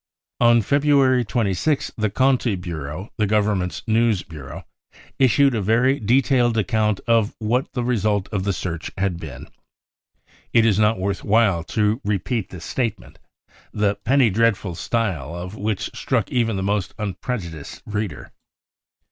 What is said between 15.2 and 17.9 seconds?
of which struck even the most unprejudiced